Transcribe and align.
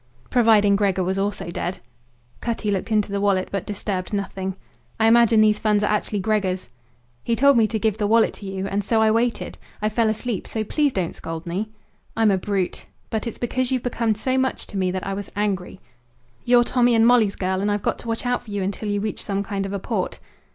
"Providing 0.31 0.75
Gregor 0.75 1.03
was 1.03 1.19
also 1.19 1.51
dead." 1.51 1.77
Cutty 2.39 2.71
looked 2.71 2.91
into 2.91 3.11
the 3.11 3.21
wallet, 3.21 3.49
but 3.51 3.67
disturbed 3.67 4.11
nothing. 4.13 4.55
"I 4.99 5.05
imagine 5.05 5.41
these 5.41 5.59
funds 5.59 5.83
are 5.83 5.91
actually 5.93 6.21
Gregor's." 6.21 6.69
"He 7.23 7.35
told 7.35 7.55
me 7.55 7.67
to 7.67 7.77
give 7.77 7.99
the 7.99 8.07
wallet 8.07 8.33
to 8.33 8.47
you. 8.47 8.65
And 8.65 8.83
so 8.83 8.99
I 8.99 9.11
waited. 9.11 9.59
I 9.79 9.89
fell 9.89 10.09
asleep. 10.09 10.47
So 10.47 10.63
please 10.63 10.91
don't 10.91 11.15
scold 11.15 11.45
me." 11.45 11.69
"I'm 12.17 12.31
a 12.31 12.37
brute! 12.39 12.87
But 13.11 13.27
it's 13.27 13.37
because 13.37 13.69
you've 13.69 13.83
become 13.83 14.15
so 14.15 14.39
much 14.39 14.65
to 14.65 14.75
me 14.77 14.89
that 14.89 15.05
I 15.05 15.13
was 15.13 15.29
angry. 15.35 15.79
You're 16.45 16.63
Tommy 16.63 16.95
and 16.95 17.05
Molly's 17.05 17.35
girl, 17.35 17.61
and 17.61 17.71
I've 17.71 17.83
got 17.83 17.99
to 17.99 18.07
watch 18.07 18.25
out 18.25 18.41
for 18.45 18.49
you 18.49 18.63
until 18.63 18.89
you 18.89 19.01
reach 19.01 19.21
some 19.23 19.43
kind 19.43 19.67
of 19.67 19.71
a 19.71 19.77
port." 19.77 20.19